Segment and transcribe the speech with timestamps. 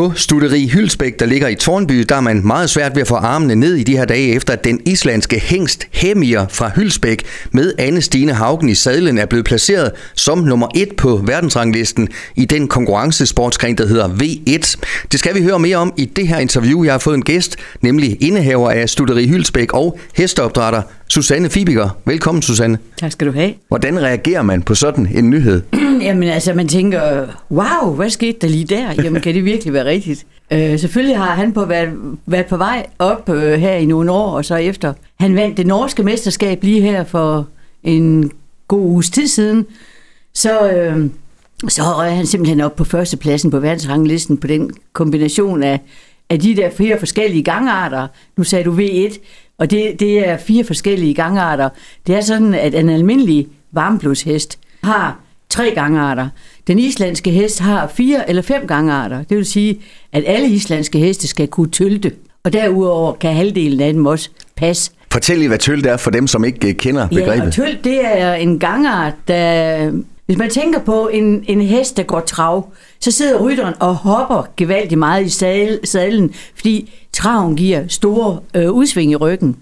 [0.00, 3.14] På studeri Hylsbæk, der ligger i Tornby, der er man meget svært ved at få
[3.14, 7.74] armene ned i de her dage, efter at den islandske hængst Hemir fra Hylsbæk med
[7.78, 12.68] Anne Stine Haugen i sadlen er blevet placeret som nummer et på verdensranglisten i den
[12.68, 14.74] konkurrencesportsgren, der hedder V1.
[15.12, 16.84] Det skal vi høre mere om i det her interview.
[16.84, 21.88] Jeg har fået en gæst, nemlig indehaver af studeri Hylsbæk og hesteopdrætter Susanne Fibiger.
[22.04, 22.78] Velkommen, Susanne.
[22.96, 23.54] Tak skal du have.
[23.68, 25.62] Hvordan reagerer man på sådan en nyhed?
[26.02, 28.92] Jamen altså, man tænker, wow, hvad skete der lige der?
[29.04, 30.26] Jamen, kan det virkelig være rigtigt?
[30.50, 31.88] Øh, selvfølgelig har han på været,
[32.26, 34.92] været på vej op øh, her i nogle år, og så efter.
[35.20, 37.48] Han vandt det norske mesterskab lige her for
[37.82, 38.32] en
[38.68, 39.66] god uges tid siden.
[40.34, 41.10] Så, øh,
[41.68, 45.80] så røg han simpelthen op på førstepladsen på verdensranglisten på den kombination af,
[46.30, 48.06] af de der fire forskellige gangarter.
[48.36, 49.18] Nu sagde du V1,
[49.58, 51.68] og det, det er fire forskellige gangarter.
[52.06, 56.28] Det er sådan, at en almindelig varmblodshest har tre gangarter.
[56.66, 59.22] Den islandske hest har fire eller fem gangarter.
[59.22, 59.80] Det vil sige,
[60.12, 62.12] at alle islandske heste skal kunne tylte.
[62.44, 64.90] Og derudover kan halvdelen af dem også passe.
[65.12, 67.36] Fortæl lige, hvad tylt er for dem, som ikke øh, kender begrebet.
[67.36, 69.92] Ja, og tylt, det er en gangart, der...
[70.30, 74.48] Hvis man tænker på en, en hest, der går trav, så sidder rytteren og hopper
[74.56, 75.28] gevaldigt meget i
[75.86, 79.56] sadlen, fordi traven giver store øh, udsving i ryggen.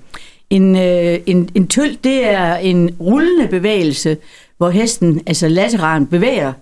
[0.50, 4.16] En, øh, en, en tøl, det er en rullende bevægelse,
[4.56, 6.52] hvor hesten, altså lateralen, bevæger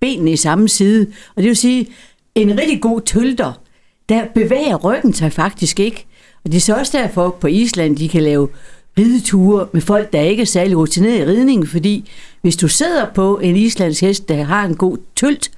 [0.00, 1.06] benene i samme side.
[1.36, 1.88] Og det vil sige,
[2.34, 3.52] en rigtig god tølter,
[4.08, 6.06] der bevæger ryggen sig faktisk ikke.
[6.44, 8.48] Og det er så også derfor på Island, de kan lave
[8.98, 12.10] rideture med folk, der ikke er særlig rutineret i ridning, fordi
[12.42, 15.50] hvis du sidder på en islandsk hest, der har en god tylt,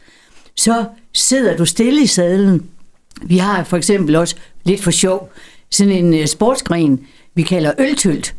[0.55, 2.67] så sidder du stille i sadlen.
[3.23, 5.33] Vi har for eksempel også lidt for sjov
[5.71, 7.01] sådan en øh, sportsgren,
[7.35, 8.35] vi kalder øltylt.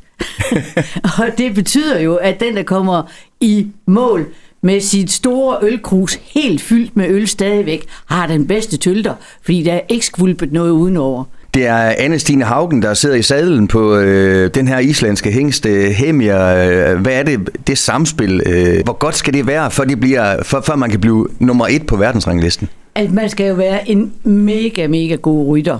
[1.20, 3.03] og det betyder jo, at den, der kommer
[3.39, 9.16] i mål med sit store ølkrus helt fyldt med øl stadigvæk, har den bedste tølter,
[9.42, 11.23] fordi der er ikke skvulpet noget udenover.
[11.53, 15.66] Det er Anne Stine Haugen, der sidder i sadlen på øh, den her islandske hængst
[15.66, 16.36] øh, Hemir.
[16.36, 18.42] Øh, hvad er det, det samspil?
[18.45, 21.67] Øh, hvor godt skal det være, for, de bliver, for, for man kan blive nummer
[21.67, 22.70] et på verdensranglisten?
[22.95, 25.77] At man skal jo være en mega, mega god rytter.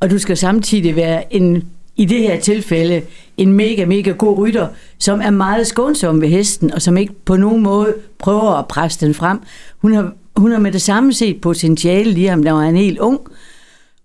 [0.00, 1.64] Og du skal samtidig være en
[1.96, 3.02] i det her tilfælde
[3.36, 4.66] en mega, mega god rytter,
[4.98, 9.06] som er meget skånsom ved hesten, og som ikke på nogen måde prøver at presse
[9.06, 9.38] den frem.
[9.78, 12.98] Hun har, hun har med det samme set potentiale lige ham, der var en helt
[12.98, 13.20] ung,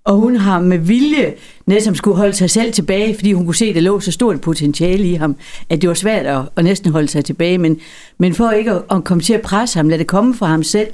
[0.05, 1.33] og hun har med vilje
[1.65, 4.41] næsten skulle holde sig selv tilbage, fordi hun kunne se, at der lå så stort
[4.41, 5.35] potentiale i ham,
[5.69, 7.57] at det var svært at, at næsten holde sig tilbage.
[7.57, 7.79] Men,
[8.17, 10.63] men for ikke at, at komme til at presse ham, lade det komme fra ham
[10.63, 10.87] selv,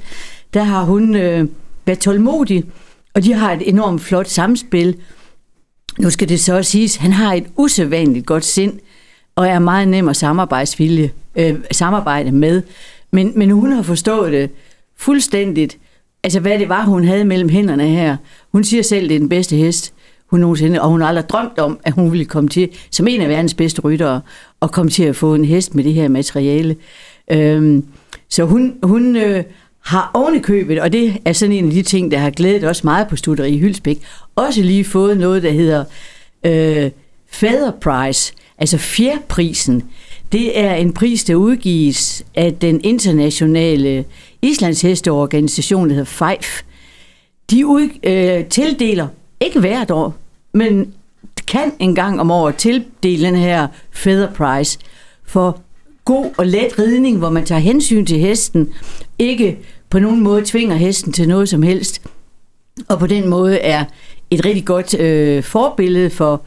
[0.54, 1.48] der har hun øh,
[1.86, 2.64] været tålmodig,
[3.14, 4.96] og de har et enormt flot samspil.
[5.98, 8.78] Nu skal det så siges, han har et usædvanligt godt sind,
[9.36, 12.62] og er meget nem at samarbejdsvilje, øh, samarbejde med.
[13.10, 14.50] Men, men hun har forstået det
[14.96, 15.78] fuldstændigt,
[16.24, 18.16] altså hvad det var, hun havde mellem hænderne her.
[18.52, 19.92] Hun siger selv, det er den bedste hest,
[20.26, 23.20] hun nogensinde, og hun har aldrig drømt om, at hun ville komme til, som en
[23.20, 24.20] af verdens bedste ryttere,
[24.60, 26.76] og komme til at få en hest med det her materiale.
[27.30, 27.84] Øhm,
[28.28, 29.44] så hun, hun øh,
[29.80, 33.08] har ovenikøbet, og det er sådan en af de ting, der har glædet os meget
[33.08, 33.98] på studeri i Hylsbæk,
[34.36, 35.84] også lige fået noget, der hedder
[36.46, 36.90] øh,
[37.30, 39.82] Feather Prize, altså fjerprisen.
[40.32, 44.04] Det er en pris, der udgives af den internationale
[44.42, 46.64] Islands hesteorganisation, der hedder FIFE.
[47.50, 49.08] De ud, øh, tildeler,
[49.40, 50.16] ikke hvert år,
[50.54, 50.94] men
[51.46, 54.78] kan en gang om året tildele den her Feather Prize
[55.24, 55.60] for
[56.04, 58.72] god og let ridning, hvor man tager hensyn til hesten,
[59.18, 59.58] ikke
[59.90, 62.02] på nogen måde tvinger hesten til noget som helst,
[62.88, 63.84] og på den måde er
[64.30, 66.42] et rigtig godt øh, forbillede for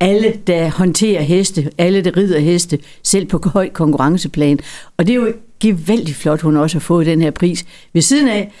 [0.00, 4.58] alle, der håndterer heste, alle, der rider heste, selv på høj konkurrenceplan.
[4.96, 7.64] Og det er jo gevaldigt flot, hun også har fået den her pris.
[7.92, 8.52] Ved siden af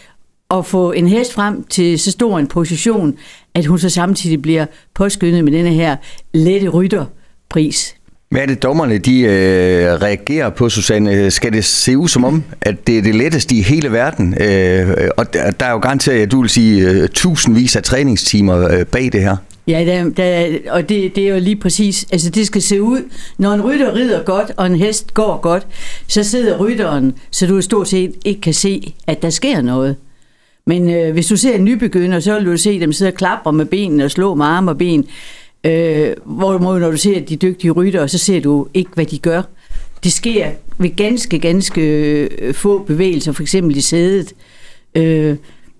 [0.50, 3.14] at få en hest frem til så stor en position,
[3.54, 5.96] at hun så samtidig bliver påskyndet med denne her
[6.34, 7.94] lette rytterpris.
[8.30, 11.30] Hvad er det, dommerne de, øh, reagerer på, Susanne?
[11.30, 14.34] Skal det se ud som om, at det er det letteste i hele verden?
[14.42, 18.86] Øh, og der, er jo garanteret, at du vil sige, øh, tusindvis af træningstimer øh,
[18.86, 19.36] bag det her.
[19.68, 23.00] Ja, der, der, og det, det er jo lige præcis, altså det skal se ud,
[23.38, 25.66] når en rytter rider godt, og en hest går godt,
[26.08, 29.96] så sidder rytteren, så du stort set ikke kan se, at der sker noget.
[30.66, 33.50] Men øh, hvis du ser en nybegynder, så vil du se dem sidde og klapper
[33.50, 35.04] med benene og slå med arme og ben.
[35.64, 39.42] Øh, hvorimod når du ser de dygtige ryttere, så ser du ikke, hvad de gør.
[40.04, 44.32] Det sker ved ganske, ganske øh, få bevægelser, for eksempel i sædet.
[44.94, 45.36] Øh,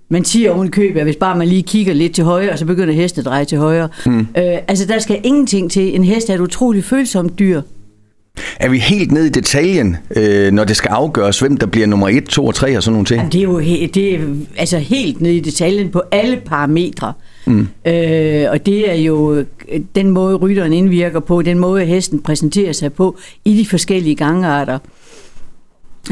[0.08, 2.94] man siger oven køb, at hvis bare man lige kigger lidt til højre, så begynder
[2.94, 3.88] hesten at dreje til højre.
[4.06, 4.18] Mm.
[4.20, 4.26] Øh,
[4.68, 5.94] altså, der skal ingenting til.
[5.94, 7.62] En hest er et utroligt følsomt dyr.
[8.60, 12.08] Er vi helt ned i detaljen, øh, når det skal afgøres, hvem der bliver nummer
[12.08, 13.18] 1, 2 og 3 og sådan nogle ting?
[13.18, 14.20] Jamen, det er jo he- det er,
[14.56, 17.12] altså helt ned i detaljen på alle parametre.
[17.46, 17.68] Mm.
[17.86, 22.72] Øh, og det er jo øh, den måde, rytteren indvirker på, den måde, hesten præsenterer
[22.72, 24.78] sig på i de forskellige gangarter.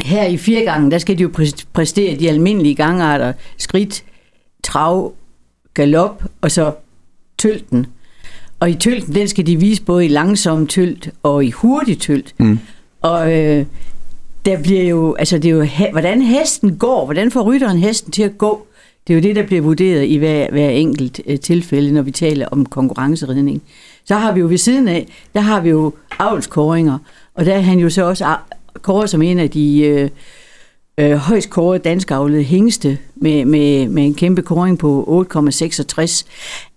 [0.03, 3.33] Her i fire gange, der skal de jo præ- præstere de almindelige gangarter.
[3.57, 4.03] Skridt,
[4.63, 5.13] trav,
[5.73, 6.71] galop og så
[7.37, 7.85] tølten.
[8.59, 12.35] Og i tølten, den skal de vise både i langsom tylt og i hurtig tylt.
[12.37, 12.59] Mm.
[13.01, 13.65] Og øh,
[14.45, 18.11] der bliver jo, altså det er jo, he- hvordan hesten går, hvordan får rytteren hesten
[18.11, 18.67] til at gå,
[19.07, 22.11] det er jo det, der bliver vurderet i hver, hver enkelt øh, tilfælde, når vi
[22.11, 23.61] taler om konkurrenceridning.
[24.05, 26.97] Så har vi jo ved siden af, der har vi jo avlskåringer,
[27.35, 28.25] og der er han jo så også
[28.81, 30.09] kåret som en af de øh,
[30.97, 36.25] øh, højst kårede danskavlede hængste med, med, med en kæmpe kåring på 8,66.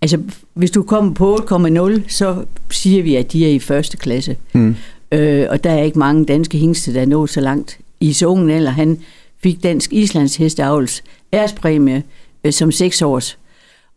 [0.01, 0.21] Altså,
[0.53, 4.37] hvis du kommer på 8,0, så siger vi, at de er i første klasse.
[4.53, 4.75] Mm.
[5.11, 7.79] Øh, og der er ikke mange danske hængste, der er nået så langt.
[7.99, 8.99] I så ungen alder, han
[9.43, 11.03] fik Dansk Islands Hesteavls
[11.33, 12.03] ærespræmie
[12.43, 13.37] øh, som 6 års.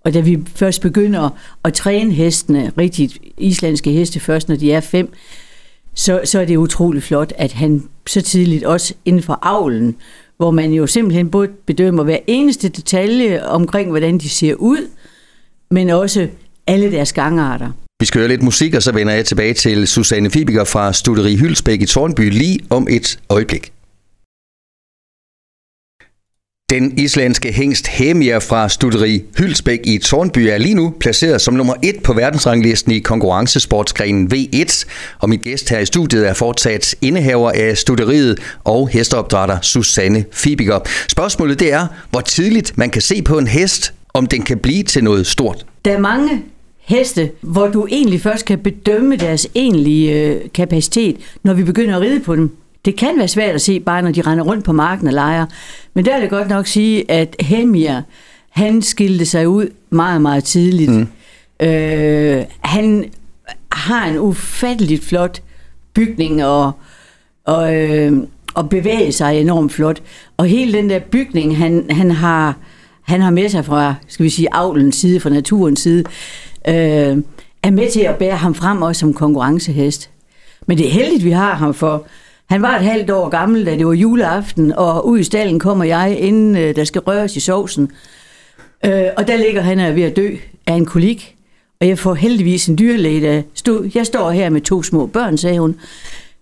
[0.04, 1.30] Og da vi først begynder
[1.64, 5.12] at træne hestene, rigtigt islandske heste først, når de er fem,
[5.94, 9.96] så, så er det utrolig flot, at han så tidligt også inden for avlen,
[10.36, 14.88] hvor man jo simpelthen både bedømmer hver eneste detalje omkring, hvordan de ser ud,
[15.70, 16.28] men også
[16.66, 17.70] alle deres gangarter.
[18.00, 21.36] Vi skal høre lidt musik, og så vender jeg tilbage til Susanne Fibiger fra Studeri
[21.36, 23.72] Hylsbæk i Tornby lige om et øjeblik.
[26.72, 31.74] Den islandske hængst Hemia fra Studeri Hylsbæk i Tornby er lige nu placeret som nummer
[31.82, 34.84] et på verdensranglisten i konkurrencesportsgrenen V1.
[35.18, 40.78] Og mit gæst her i studiet er fortsat indehaver af studeriet og hesteopdrætter Susanne Fibiger.
[41.08, 44.82] Spørgsmålet det er, hvor tidligt man kan se på en hest, om den kan blive
[44.82, 45.66] til noget stort.
[45.84, 46.42] Der er mange
[46.80, 52.02] heste, hvor du egentlig først kan bedømme deres egentlige øh, kapacitet, når vi begynder at
[52.02, 52.56] ride på dem.
[52.84, 55.46] Det kan være svært at se, bare når de render rundt på marken og leger.
[55.94, 58.00] Men der vil jeg godt nok sige, at Hemir,
[58.50, 60.90] han skilte sig ud meget, meget tidligt.
[60.90, 61.08] Mm.
[61.66, 63.04] Øh, han
[63.72, 65.42] har en ufatteligt flot
[65.94, 66.72] bygning og,
[67.44, 68.12] og, øh,
[68.54, 70.02] og bevæger sig enormt flot.
[70.36, 72.56] Og hele den der bygning, han, han har
[73.02, 76.04] han har med sig fra, skal vi sige, avlens side, fra naturens side,
[76.68, 77.18] øh,
[77.62, 80.10] er med til at bære ham frem også som konkurrencehest.
[80.66, 82.06] Men det er heldigt, vi har ham for.
[82.52, 85.84] Han var et halvt år gammel, da det var juleaften, og ud i stallen kommer
[85.84, 87.90] jeg, inden øh, der skal røres i sovsen.
[88.84, 90.28] Øh, og der ligger han er ved at dø
[90.66, 91.36] af en kolik.
[91.80, 95.38] Og jeg får heldigvis en dyrlæge, der stod, jeg står her med to små børn,
[95.38, 95.76] sagde hun.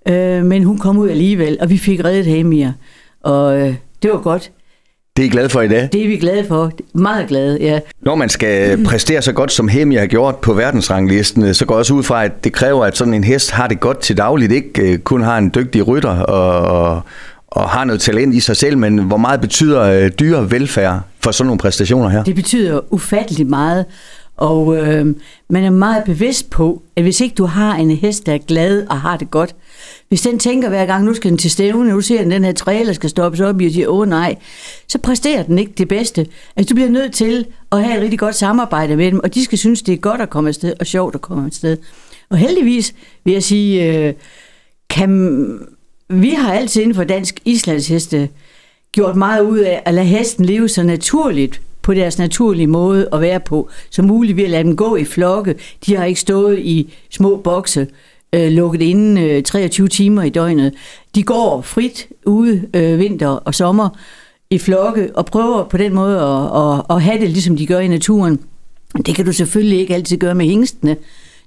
[0.08, 2.70] Øh, men hun kom ud alligevel, og vi fik reddet Hamir.
[3.22, 4.50] Og øh, det var godt.
[5.16, 5.88] Det er I glade for i dag?
[5.92, 6.72] Det er vi glade for.
[6.94, 7.80] Meget glade, ja.
[8.02, 11.78] Når man skal præstere så godt, som Hemi har gjort på verdensranglisten, så går jeg
[11.78, 14.52] også ud fra, at det kræver, at sådan en hest har det godt til dagligt.
[14.52, 17.02] Ikke øh, kun har en dygtig rytter og, og,
[17.48, 21.30] og har noget talent i sig selv, men hvor meget betyder øh, dyre velfærd for
[21.30, 22.24] sådan nogle præstationer her?
[22.24, 23.84] Det betyder ufatteligt meget.
[24.36, 25.06] Og øh,
[25.48, 28.86] man er meget bevidst på, at hvis ikke du har en hest, der er glad
[28.90, 29.54] og har det godt,
[30.08, 32.52] hvis den tænker hver gang, nu skal den til stævne, nu ser den, den her
[32.52, 34.36] trailer skal stoppes op i og siger, åh nej,
[34.88, 36.26] så præsterer den ikke det bedste.
[36.56, 39.44] Altså du bliver nødt til at have et rigtig godt samarbejde med dem, og de
[39.44, 41.76] skal synes, det er godt at komme afsted og sjovt at komme afsted.
[42.30, 42.94] Og heldigvis
[43.24, 44.14] vil jeg sige, øh,
[44.90, 45.58] kan,
[46.08, 48.28] vi har altid inden for dansk islandsheste
[48.92, 53.20] gjort meget ud af at lade hesten leve så naturligt på deres naturlige måde at
[53.20, 55.54] være på, som muligt ved at lade dem gå i flokke.
[55.86, 57.86] De har ikke stået i små bokse,
[58.32, 60.72] øh, lukket inde øh, 23 timer i døgnet.
[61.14, 63.88] De går frit ude øh, vinter og sommer
[64.50, 67.78] i flokke og prøver på den måde at, at, at have det, ligesom de gør
[67.78, 68.40] i naturen.
[69.06, 70.96] Det kan du selvfølgelig ikke altid gøre med hængstene,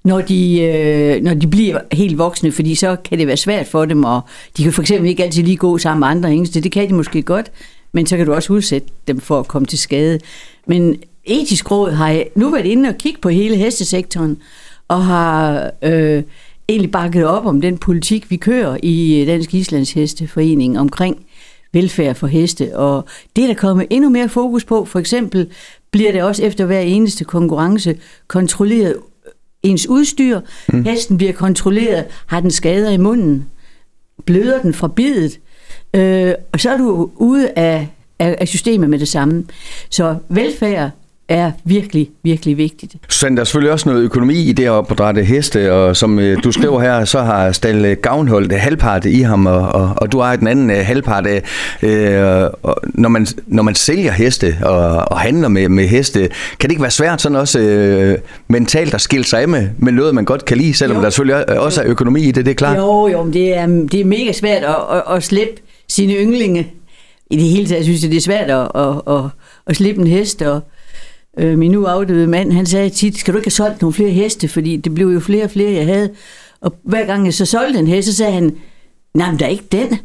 [0.03, 3.85] når de, øh, når de bliver helt voksne, fordi så kan det være svært for
[3.85, 4.21] dem, og
[4.57, 6.61] de kan for eksempel ikke altid lige gå sammen med andre hængste.
[6.61, 7.51] Det kan de måske godt,
[7.91, 10.19] men så kan du også udsætte dem for at komme til skade.
[10.67, 14.37] Men etisk råd har jeg nu været inde og kigge på hele hestesektoren,
[14.87, 16.23] og har øh,
[16.74, 21.25] egentlig bakket op om den politik, vi kører i Dansk Islands Hesteforening omkring
[21.74, 22.77] velfærd for heste.
[22.77, 24.86] Og det er der kommet endnu mere fokus på.
[24.86, 25.48] For eksempel
[25.92, 28.96] bliver det også efter hver eneste konkurrence kontrolleret
[29.63, 30.39] ens udstyr.
[30.70, 30.84] Mm.
[30.84, 32.06] Hesten bliver kontrolleret.
[32.25, 33.46] Har den skader i munden?
[34.25, 35.39] Bløder den fra bidet?
[35.94, 37.88] Øh, og så er du ude af,
[38.20, 39.46] af, af systemet med det samme.
[39.89, 40.92] Så velfærd
[41.27, 42.96] er virkelig, virkelig vigtigt.
[43.10, 46.44] Så der er selvfølgelig også noget økonomi i det at opdrætte heste, og som øh,
[46.44, 50.36] du skriver her, så har Stalle Gavnholdt halvpart i ham, og, og, og du har
[50.36, 51.27] den anden øh, halvpart.
[51.27, 51.42] Øh,
[52.94, 56.20] når, man, når man sælger heste og, og handler med, med heste,
[56.60, 59.92] kan det ikke være svært sådan også øh, mentalt at skille sig af med, med
[59.92, 61.03] noget, man godt kan lide, selvom jo.
[61.03, 62.77] der selvfølgelig også er økonomi i det, det er klart?
[62.77, 65.53] Jo, jo, men det er, det er mega svært at, at, at slippe
[65.88, 66.72] sine ynglinge.
[67.30, 69.24] I det hele taget synes jeg, det er svært at, at, at,
[69.68, 70.62] at slippe en hest, og
[71.39, 74.09] Øh, min nu afdøde mand, han sagde tit, skal du ikke have solgt nogle flere
[74.09, 76.09] heste, fordi det blev jo flere og flere, jeg havde.
[76.61, 78.55] Og hver gang jeg så solgte en hest, så sagde han,
[79.13, 79.99] nej, men der er ikke den.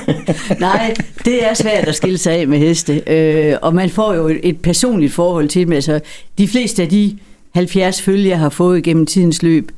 [0.60, 3.02] nej, det er svært at skille sig af med heste.
[3.06, 5.72] Øh, og man får jo et personligt forhold til dem.
[5.72, 6.00] Altså,
[6.38, 7.18] de fleste af de
[7.54, 9.70] 70 følge, jeg har fået gennem tidens løb,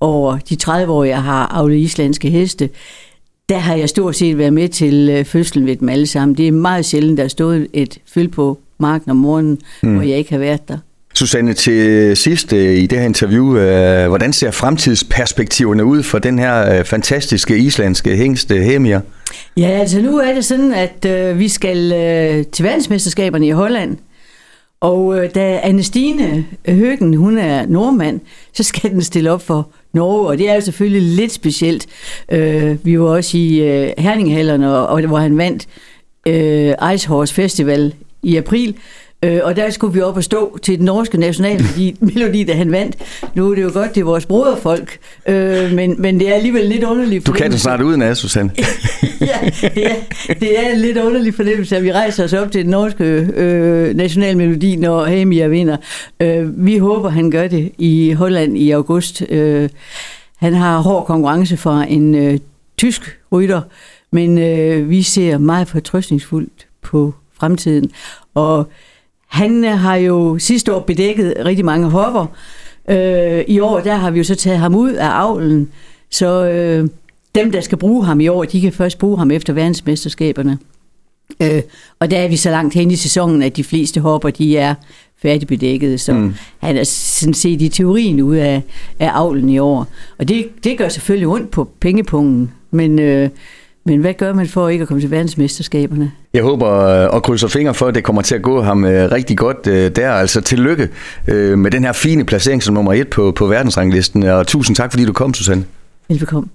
[0.00, 2.70] over de 30 år, jeg har aflet islandske heste,
[3.48, 6.36] der har jeg stort set været med til øh, fødslen ved dem alle sammen.
[6.36, 9.94] Det er meget sjældent, der er stået et følge på marken om morgenen, mm.
[9.94, 10.78] hvor jeg ikke har været der.
[11.16, 16.38] Susanne, til sidst øh, i det her interview, øh, hvordan ser fremtidsperspektiverne ud for den
[16.38, 18.98] her øh, fantastiske islandske hængste Hemir?
[19.56, 21.06] Ja, altså nu er det sådan, at
[21.38, 21.76] vi skal
[22.52, 23.96] til verdensmesterskaberne i Holland,
[24.80, 28.20] og da Anne-Stine Høgen, hun er nordmand,
[28.52, 31.86] så skal den stille op for Norge, og det er jo selvfølgelig lidt specielt.
[32.82, 33.58] vi var også i
[33.98, 35.66] Herningehallerne, og, hvor han vandt
[36.94, 38.76] Ice Horse Festival i april,
[39.24, 42.96] øh, og der skulle vi op og stå til den norske nationalmelodi, da han vandt.
[43.34, 46.64] Nu er det jo godt, det er vores broderfolk, øh, men, men det er alligevel
[46.64, 47.26] lidt underligt.
[47.26, 48.50] Du kan det snart uden af, Susanne.
[49.20, 49.94] ja, det er,
[50.34, 53.04] det er en lidt underlig fornemmelse, at vi rejser os op til den norske
[53.34, 55.76] øh, nationalmelodi, når Hamia vinder.
[56.20, 59.22] Øh, vi håber, han gør det i Holland i august.
[59.28, 59.68] Øh,
[60.36, 62.38] han har hård konkurrence fra en øh,
[62.78, 63.60] tysk rytter,
[64.12, 67.90] men øh, vi ser meget fortrøstningsfuldt på fremtiden.
[68.34, 68.68] Og
[69.28, 72.26] han har jo sidste år bedækket rigtig mange hopper.
[72.90, 75.68] Øh, I år der har vi jo så taget ham ud af avlen,
[76.10, 76.88] så øh,
[77.34, 80.58] dem, der skal bruge ham i år, de kan først bruge ham efter verdensmesterskaberne.
[81.42, 81.62] Øh,
[81.98, 84.74] og der er vi så langt hen i sæsonen, at de fleste hopper, de er
[85.22, 86.34] færdigbedækket, så mm.
[86.58, 88.62] han er sådan set i teorien ud af,
[88.98, 89.86] af avlen i år.
[90.18, 93.30] Og det, det gør selvfølgelig ondt på pengepungen, men øh,
[93.86, 96.12] men hvad gør man for ikke at komme til verdensmesterskaberne?
[96.34, 99.12] Jeg håber øh, og krydser fingre for, at det kommer til at gå ham øh,
[99.12, 100.10] rigtig godt øh, der.
[100.10, 100.88] Altså tillykke
[101.56, 104.22] med den her fine placering som nummer et på, på verdensranglisten.
[104.22, 105.64] Og tusind tak, fordi du kom, Susanne.
[106.08, 106.48] Velbekomme.